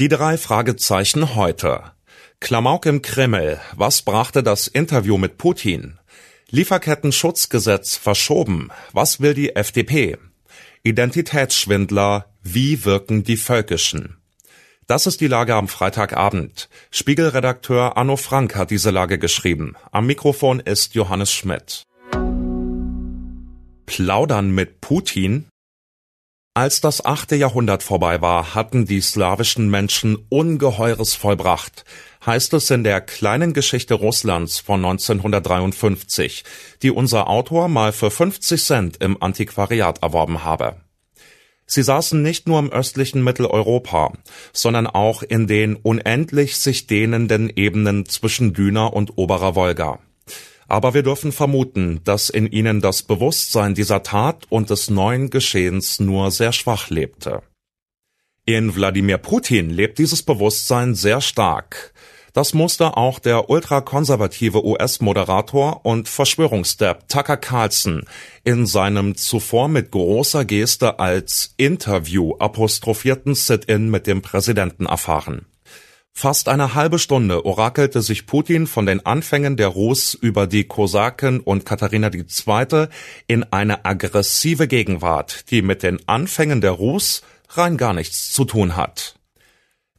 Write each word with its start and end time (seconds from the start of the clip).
Die 0.00 0.08
drei 0.08 0.38
Fragezeichen 0.38 1.36
heute. 1.36 1.92
Klamauk 2.40 2.84
im 2.86 3.00
Kreml. 3.00 3.60
Was 3.76 4.02
brachte 4.02 4.42
das 4.42 4.66
Interview 4.66 5.18
mit 5.18 5.38
Putin? 5.38 6.00
Lieferketten-Schutzgesetz 6.50 7.96
verschoben. 7.96 8.70
Was 8.92 9.20
will 9.20 9.34
die 9.34 9.54
FDP? 9.54 10.18
Identitätsschwindler. 10.82 12.26
Wie 12.42 12.84
wirken 12.84 13.22
die 13.22 13.36
Völkischen? 13.36 14.16
Das 14.88 15.06
ist 15.06 15.20
die 15.20 15.28
Lage 15.28 15.54
am 15.54 15.68
Freitagabend. 15.68 16.68
Spiegelredakteur 16.90 17.96
Arno 17.96 18.16
Frank 18.16 18.56
hat 18.56 18.72
diese 18.72 18.90
Lage 18.90 19.20
geschrieben. 19.20 19.76
Am 19.92 20.06
Mikrofon 20.06 20.58
ist 20.58 20.96
Johannes 20.96 21.32
Schmidt. 21.32 21.84
Plaudern 23.86 24.50
mit 24.50 24.80
Putin? 24.80 25.46
Als 26.56 26.80
das 26.80 27.04
achte 27.04 27.34
Jahrhundert 27.34 27.82
vorbei 27.82 28.20
war, 28.20 28.54
hatten 28.54 28.86
die 28.86 29.00
slawischen 29.00 29.68
Menschen 29.70 30.16
Ungeheures 30.28 31.12
vollbracht, 31.14 31.84
heißt 32.24 32.54
es 32.54 32.70
in 32.70 32.84
der 32.84 33.00
kleinen 33.00 33.54
Geschichte 33.54 33.94
Russlands 33.94 34.60
von 34.60 34.84
1953, 34.84 36.44
die 36.80 36.92
unser 36.92 37.28
Autor 37.28 37.66
mal 37.66 37.90
für 37.90 38.08
50 38.08 38.62
Cent 38.62 38.96
im 39.02 39.20
Antiquariat 39.20 40.00
erworben 40.04 40.44
habe. 40.44 40.76
Sie 41.66 41.82
saßen 41.82 42.22
nicht 42.22 42.46
nur 42.46 42.60
im 42.60 42.70
östlichen 42.70 43.24
Mitteleuropa, 43.24 44.12
sondern 44.52 44.86
auch 44.86 45.24
in 45.24 45.48
den 45.48 45.74
unendlich 45.74 46.56
sich 46.56 46.86
dehnenden 46.86 47.50
Ebenen 47.50 48.06
zwischen 48.06 48.52
Düna 48.52 48.86
und 48.86 49.18
oberer 49.18 49.56
Wolga 49.56 49.98
aber 50.74 50.92
wir 50.92 51.04
dürfen 51.04 51.30
vermuten, 51.30 52.00
dass 52.02 52.28
in 52.28 52.48
ihnen 52.50 52.80
das 52.80 53.04
Bewusstsein 53.04 53.76
dieser 53.76 54.02
Tat 54.02 54.46
und 54.48 54.70
des 54.70 54.90
neuen 54.90 55.30
Geschehens 55.30 56.00
nur 56.00 56.32
sehr 56.32 56.50
schwach 56.50 56.90
lebte. 56.90 57.42
In 58.44 58.74
Wladimir 58.74 59.18
Putin 59.18 59.70
lebt 59.70 60.00
dieses 60.00 60.24
Bewusstsein 60.24 60.96
sehr 60.96 61.20
stark. 61.20 61.94
Das 62.32 62.54
musste 62.54 62.96
auch 62.96 63.20
der 63.20 63.48
ultrakonservative 63.50 64.66
US-Moderator 64.66 65.86
und 65.86 66.08
Verschwörungsdepp 66.08 67.08
Tucker 67.08 67.36
Carlson 67.36 68.02
in 68.42 68.66
seinem 68.66 69.14
zuvor 69.14 69.68
mit 69.68 69.92
großer 69.92 70.44
Geste 70.44 70.98
als 70.98 71.54
Interview 71.56 72.34
apostrophierten 72.40 73.36
Sit-in 73.36 73.90
mit 73.90 74.08
dem 74.08 74.22
Präsidenten 74.22 74.86
erfahren. 74.86 75.46
Fast 76.16 76.48
eine 76.48 76.74
halbe 76.74 77.00
Stunde 77.00 77.44
orakelte 77.44 78.00
sich 78.00 78.24
Putin 78.26 78.68
von 78.68 78.86
den 78.86 79.04
Anfängen 79.04 79.56
der 79.56 79.66
Rus 79.66 80.14
über 80.14 80.46
die 80.46 80.62
Kosaken 80.62 81.40
und 81.40 81.66
Katharina 81.66 82.08
II. 82.12 82.86
in 83.26 83.42
eine 83.52 83.84
aggressive 83.84 84.68
Gegenwart, 84.68 85.50
die 85.50 85.60
mit 85.60 85.82
den 85.82 85.98
Anfängen 86.08 86.60
der 86.60 86.70
Rus 86.70 87.22
rein 87.50 87.76
gar 87.76 87.94
nichts 87.94 88.30
zu 88.32 88.44
tun 88.44 88.76
hat. 88.76 89.16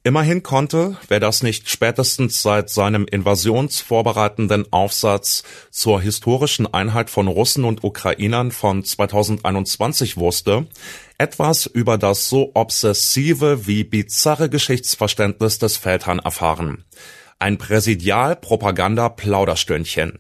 Immerhin 0.06 0.44
konnte, 0.44 0.98
wer 1.08 1.20
das 1.20 1.42
nicht 1.42 1.68
spätestens 1.68 2.44
seit 2.44 2.70
seinem 2.70 3.08
invasionsvorbereitenden 3.08 4.72
Aufsatz 4.72 5.44
zur 5.72 6.00
historischen 6.00 6.72
Einheit 6.72 7.10
von 7.10 7.28
Russen 7.28 7.66
und 7.66 7.84
Ukrainern 7.84 8.52
von 8.52 8.84
2021 8.84 10.16
wusste, 10.18 10.68
etwas 11.18 11.66
über 11.66 11.98
das 11.98 12.30
so 12.30 12.52
obsessive 12.54 13.68
wie 13.68 13.84
bizarre 13.84 14.50
Geschichtsverständnis 14.50 15.60
des 15.60 15.76
Feldherrn 15.78 16.20
erfahren. 16.20 16.86
Ein 17.40 17.58
Präsidial-Propaganda-Plauderstündchen. 17.58 20.18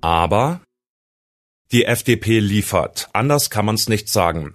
Aber 0.00 0.60
die 1.72 1.84
FDP 1.84 2.40
liefert, 2.40 3.08
anders 3.12 3.50
kann 3.50 3.66
man's 3.66 3.88
nicht 3.88 4.08
sagen. 4.08 4.54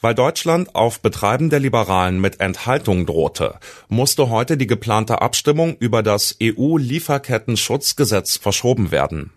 Weil 0.00 0.14
Deutschland 0.14 0.74
auf 0.74 1.00
Betreiben 1.00 1.50
der 1.50 1.60
Liberalen 1.60 2.20
mit 2.20 2.38
Enthaltung 2.38 3.06
drohte, 3.06 3.58
musste 3.88 4.28
heute 4.28 4.56
die 4.56 4.66
geplante 4.66 5.22
Abstimmung 5.22 5.76
über 5.78 6.02
das 6.02 6.36
EU-Lieferkettenschutzgesetz 6.42 8.36
verschoben 8.36 8.90
werden. 8.90 9.30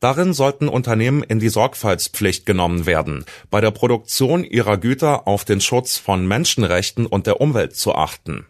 Darin 0.00 0.32
sollten 0.32 0.68
Unternehmen 0.68 1.22
in 1.22 1.40
die 1.40 1.48
Sorgfaltspflicht 1.48 2.46
genommen 2.46 2.86
werden, 2.86 3.24
bei 3.50 3.60
der 3.60 3.72
Produktion 3.72 4.44
ihrer 4.44 4.78
Güter 4.78 5.26
auf 5.26 5.44
den 5.44 5.60
Schutz 5.60 5.96
von 5.96 6.26
Menschenrechten 6.26 7.06
und 7.06 7.26
der 7.26 7.40
Umwelt 7.40 7.76
zu 7.76 7.94
achten. 7.94 8.46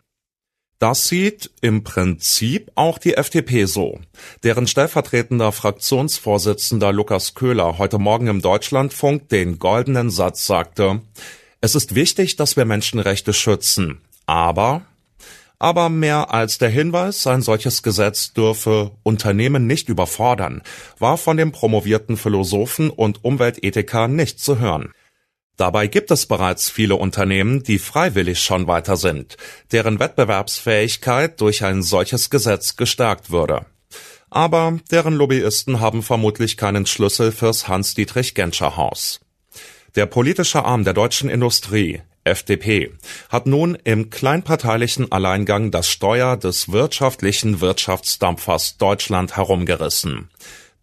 Das 0.78 1.08
sieht 1.08 1.50
im 1.60 1.82
Prinzip 1.82 2.70
auch 2.76 2.98
die 2.98 3.14
FDP 3.14 3.64
so, 3.64 3.98
deren 4.44 4.68
stellvertretender 4.68 5.50
Fraktionsvorsitzender 5.50 6.92
Lukas 6.92 7.34
Köhler 7.34 7.78
heute 7.78 7.98
Morgen 7.98 8.28
im 8.28 8.42
Deutschlandfunk 8.42 9.28
den 9.28 9.58
goldenen 9.58 10.10
Satz 10.10 10.46
sagte, 10.46 11.00
es 11.60 11.74
ist 11.74 11.96
wichtig, 11.96 12.36
dass 12.36 12.56
wir 12.56 12.64
Menschenrechte 12.64 13.32
schützen, 13.32 14.00
aber 14.26 14.82
aber 15.58 15.88
mehr 15.88 16.32
als 16.32 16.58
der 16.58 16.68
Hinweis, 16.68 17.26
ein 17.26 17.42
solches 17.42 17.82
Gesetz 17.82 18.32
dürfe 18.32 18.92
Unternehmen 19.02 19.66
nicht 19.66 19.88
überfordern, 19.88 20.62
war 20.98 21.18
von 21.18 21.36
dem 21.36 21.52
promovierten 21.52 22.16
Philosophen 22.16 22.90
und 22.90 23.24
Umweltethiker 23.24 24.08
nicht 24.08 24.40
zu 24.40 24.58
hören. 24.58 24.92
Dabei 25.56 25.88
gibt 25.88 26.12
es 26.12 26.26
bereits 26.26 26.70
viele 26.70 26.94
Unternehmen, 26.94 27.64
die 27.64 27.80
freiwillig 27.80 28.38
schon 28.38 28.68
weiter 28.68 28.96
sind, 28.96 29.36
deren 29.72 29.98
Wettbewerbsfähigkeit 29.98 31.40
durch 31.40 31.64
ein 31.64 31.82
solches 31.82 32.30
Gesetz 32.30 32.76
gestärkt 32.76 33.32
würde. 33.32 33.66
Aber 34.30 34.78
deren 34.92 35.14
Lobbyisten 35.14 35.80
haben 35.80 36.04
vermutlich 36.04 36.56
keinen 36.56 36.86
Schlüssel 36.86 37.32
fürs 37.32 37.66
Hans-Dietrich-Genscher-Haus. 37.66 39.20
Der 39.96 40.06
politische 40.06 40.64
Arm 40.64 40.84
der 40.84 40.94
deutschen 40.94 41.28
Industrie, 41.28 42.02
FDP, 42.28 42.92
hat 43.28 43.46
nun 43.46 43.76
im 43.84 44.10
kleinparteilichen 44.10 45.10
Alleingang 45.10 45.70
das 45.70 45.88
Steuer 45.88 46.36
des 46.36 46.70
wirtschaftlichen 46.70 47.60
Wirtschaftsdampfers 47.60 48.76
Deutschland 48.78 49.36
herumgerissen. 49.36 50.30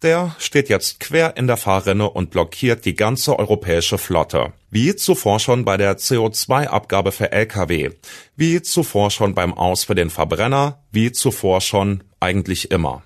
Der 0.02 0.36
steht 0.38 0.68
jetzt 0.68 1.00
quer 1.00 1.36
in 1.38 1.46
der 1.46 1.56
Fahrrinne 1.56 2.10
und 2.10 2.30
blockiert 2.30 2.84
die 2.84 2.94
ganze 2.94 3.38
europäische 3.38 3.96
Flotte. 3.96 4.52
Wie 4.70 4.94
zuvor 4.94 5.40
schon 5.40 5.64
bei 5.64 5.78
der 5.78 5.96
CO2-Abgabe 5.96 7.12
für 7.12 7.32
Lkw, 7.32 7.90
wie 8.36 8.60
zuvor 8.60 9.10
schon 9.10 9.34
beim 9.34 9.54
Aus 9.54 9.84
für 9.84 9.94
den 9.94 10.10
Verbrenner, 10.10 10.84
wie 10.92 11.12
zuvor 11.12 11.62
schon 11.62 12.04
eigentlich 12.20 12.70
immer. 12.70 13.02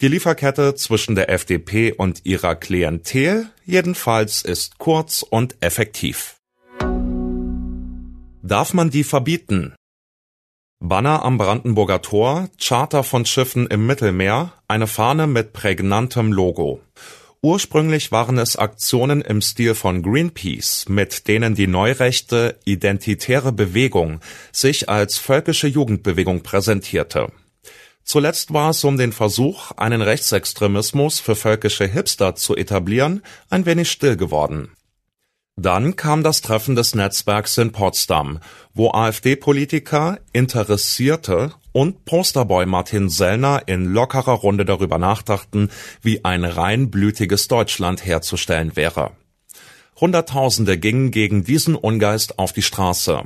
Die 0.00 0.08
Lieferkette 0.08 0.74
zwischen 0.74 1.14
der 1.14 1.30
FDP 1.30 1.92
und 1.92 2.26
ihrer 2.26 2.54
Klientel 2.56 3.48
jedenfalls 3.64 4.42
ist 4.42 4.78
kurz 4.78 5.22
und 5.22 5.56
effektiv. 5.60 6.36
Darf 8.46 8.74
man 8.74 8.90
die 8.90 9.02
verbieten? 9.02 9.74
Banner 10.78 11.24
am 11.24 11.36
Brandenburger 11.36 12.00
Tor, 12.00 12.48
Charter 12.60 13.02
von 13.02 13.26
Schiffen 13.26 13.66
im 13.66 13.88
Mittelmeer, 13.88 14.52
eine 14.68 14.86
Fahne 14.86 15.26
mit 15.26 15.52
prägnantem 15.52 16.30
Logo. 16.30 16.80
Ursprünglich 17.42 18.12
waren 18.12 18.38
es 18.38 18.54
Aktionen 18.54 19.20
im 19.20 19.42
Stil 19.42 19.74
von 19.74 20.00
Greenpeace, 20.00 20.88
mit 20.88 21.26
denen 21.26 21.56
die 21.56 21.66
neurechte 21.66 22.56
Identitäre 22.64 23.50
Bewegung 23.50 24.20
sich 24.52 24.88
als 24.88 25.18
völkische 25.18 25.66
Jugendbewegung 25.66 26.44
präsentierte. 26.44 27.32
Zuletzt 28.04 28.52
war 28.52 28.70
es 28.70 28.84
um 28.84 28.96
den 28.96 29.10
Versuch, 29.10 29.72
einen 29.72 30.02
Rechtsextremismus 30.02 31.18
für 31.18 31.34
völkische 31.34 31.88
Hipster 31.88 32.36
zu 32.36 32.54
etablieren, 32.54 33.22
ein 33.50 33.66
wenig 33.66 33.90
still 33.90 34.16
geworden. 34.16 34.75
Dann 35.58 35.96
kam 35.96 36.22
das 36.22 36.42
Treffen 36.42 36.76
des 36.76 36.94
Netzwerks 36.94 37.56
in 37.56 37.72
Potsdam, 37.72 38.40
wo 38.74 38.90
AfD-Politiker, 38.90 40.18
Interessierte 40.34 41.54
und 41.72 42.04
Posterboy 42.04 42.66
Martin 42.66 43.08
Sellner 43.08 43.62
in 43.66 43.86
lockerer 43.86 44.34
Runde 44.34 44.66
darüber 44.66 44.98
nachdachten, 44.98 45.70
wie 46.02 46.26
ein 46.26 46.44
reinblütiges 46.44 47.48
Deutschland 47.48 48.04
herzustellen 48.04 48.76
wäre. 48.76 49.12
Hunderttausende 49.98 50.76
gingen 50.76 51.10
gegen 51.10 51.42
diesen 51.42 51.74
Ungeist 51.74 52.38
auf 52.38 52.52
die 52.52 52.60
Straße. 52.60 53.22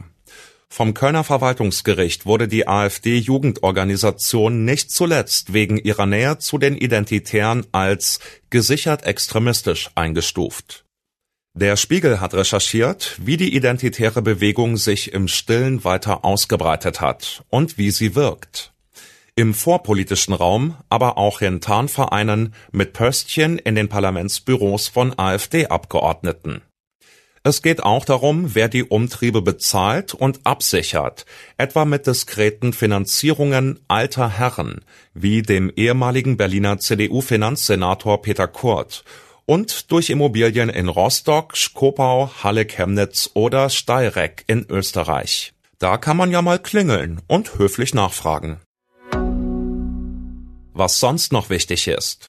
Vom 0.69 0.95
Kölner 0.95 1.25
Verwaltungsgericht 1.25 2.27
wurde 2.27 2.47
die 2.47 2.69
AfD-Jugendorganisation 2.69 4.65
nicht 4.65 4.93
zuletzt 4.93 5.53
wegen 5.53 5.79
ihrer 5.79 6.07
Nähe 6.07 6.39
zu 6.39 6.59
den 6.59 6.77
Identitären 6.77 7.67
als 7.73 8.21
gesichert 8.51 9.05
extremistisch 9.05 9.91
eingestuft. 9.97 10.85
Der 11.55 11.77
Spiegel 11.77 12.21
hat 12.21 12.33
recherchiert, 12.33 13.17
wie 13.21 13.37
die 13.37 13.57
identitäre 13.57 14.23
Bewegung 14.23 14.77
sich 14.77 15.13
im 15.13 15.27
Stillen 15.27 15.83
weiter 15.83 16.25
ausgebreitet 16.25 17.01
hat 17.01 17.43
und 17.51 17.77
wie 17.77 17.91
sie 17.91 18.15
wirkt. 18.15 18.73
Im 19.35 19.53
vorpolitischen 19.53 20.33
Raum, 20.33 20.77
aber 20.89 21.19
auch 21.19 21.41
in 21.41 21.61
Tarnvereinen 21.61 22.55
mit 22.71 22.93
Pöstchen 22.93 23.59
in 23.59 23.75
den 23.75 23.89
Parlamentsbüros 23.89 24.87
von 24.87 25.19
AfD-Abgeordneten. 25.19 26.63
Es 27.43 27.63
geht 27.63 27.83
auch 27.83 28.05
darum, 28.05 28.55
wer 28.55 28.69
die 28.69 28.85
Umtriebe 28.85 29.43
bezahlt 29.43 30.15
und 30.15 30.41
absichert, 30.45 31.25
etwa 31.57 31.85
mit 31.85 32.07
diskreten 32.07 32.73
Finanzierungen 32.73 33.81
alter 33.89 34.29
Herren, 34.29 34.83
wie 35.15 35.43
dem 35.43 35.73
ehemaligen 35.75 36.37
Berliner 36.37 36.79
CDU-Finanzsenator 36.79 38.23
Peter 38.23 38.47
Kurt, 38.47 39.05
und 39.51 39.91
durch 39.91 40.11
Immobilien 40.11 40.69
in 40.69 40.87
Rostock, 40.87 41.57
Skopau, 41.57 42.31
Halle 42.45 42.67
Chemnitz 42.67 43.31
oder 43.35 43.69
Steyrek 43.69 44.45
in 44.47 44.65
Österreich. 44.71 45.55
Da 45.81 45.99
kann 45.99 46.17
man 46.17 46.31
ja 46.31 46.41
mal 46.41 46.61
klingeln 46.61 47.21
und 47.27 47.59
höflich 47.59 47.93
nachfragen. 47.93 48.61
Was 50.73 51.01
sonst 51.01 51.33
noch 51.33 51.51
wichtig 51.51 51.89
ist. 51.89 52.29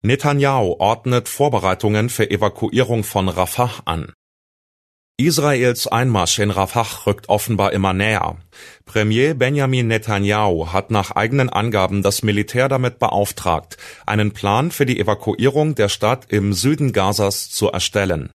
Netanyahu 0.00 0.76
ordnet 0.78 1.28
Vorbereitungen 1.28 2.08
für 2.08 2.30
Evakuierung 2.30 3.04
von 3.04 3.28
Rafah 3.28 3.82
an. 3.84 4.14
Israels 5.16 5.86
Einmarsch 5.86 6.40
in 6.40 6.50
Rafah 6.50 7.06
rückt 7.06 7.28
offenbar 7.28 7.72
immer 7.72 7.92
näher. 7.92 8.36
Premier 8.84 9.34
Benjamin 9.34 9.86
Netanyahu 9.86 10.72
hat 10.72 10.90
nach 10.90 11.12
eigenen 11.12 11.50
Angaben 11.50 12.02
das 12.02 12.24
Militär 12.24 12.68
damit 12.68 12.98
beauftragt, 12.98 13.76
einen 14.06 14.32
Plan 14.32 14.72
für 14.72 14.86
die 14.86 14.98
Evakuierung 14.98 15.76
der 15.76 15.88
Stadt 15.88 16.32
im 16.32 16.52
Süden 16.52 16.92
Gazas 16.92 17.48
zu 17.48 17.70
erstellen. 17.70 18.30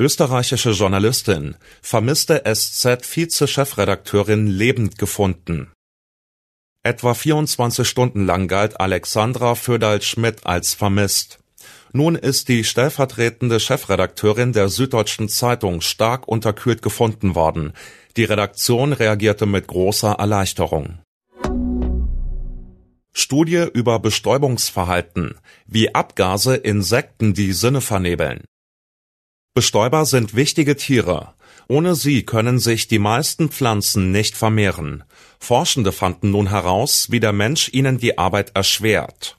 Österreichische 0.00 0.70
Journalistin 0.70 1.54
vermisste 1.80 2.42
SZ-Vize-Chefredakteurin 2.44 4.48
lebend 4.48 4.98
gefunden. 4.98 5.70
Etwa 6.82 7.14
24 7.14 7.88
Stunden 7.88 8.26
lang 8.26 8.48
galt 8.48 8.80
Alexandra 8.80 9.54
Föderl-Schmidt 9.54 10.44
als 10.44 10.74
vermisst. 10.74 11.43
Nun 11.96 12.16
ist 12.16 12.48
die 12.48 12.64
stellvertretende 12.64 13.60
Chefredakteurin 13.60 14.52
der 14.52 14.68
Süddeutschen 14.68 15.28
Zeitung 15.28 15.80
stark 15.80 16.26
unterkühlt 16.26 16.82
gefunden 16.82 17.36
worden. 17.36 17.72
Die 18.16 18.24
Redaktion 18.24 18.92
reagierte 18.92 19.46
mit 19.46 19.68
großer 19.68 20.10
Erleichterung. 20.10 20.98
Studie 23.12 23.68
über 23.72 24.00
Bestäubungsverhalten, 24.00 25.36
wie 25.66 25.94
Abgase 25.94 26.56
Insekten 26.56 27.32
die 27.32 27.52
Sinne 27.52 27.80
vernebeln. 27.80 28.42
Bestäuber 29.54 30.04
sind 30.04 30.34
wichtige 30.34 30.74
Tiere. 30.74 31.34
Ohne 31.68 31.94
sie 31.94 32.24
können 32.24 32.58
sich 32.58 32.88
die 32.88 32.98
meisten 32.98 33.50
Pflanzen 33.50 34.10
nicht 34.10 34.36
vermehren. 34.36 35.04
Forschende 35.38 35.92
fanden 35.92 36.32
nun 36.32 36.50
heraus, 36.50 37.12
wie 37.12 37.20
der 37.20 37.32
Mensch 37.32 37.70
ihnen 37.72 37.98
die 37.98 38.18
Arbeit 38.18 38.50
erschwert. 38.56 39.38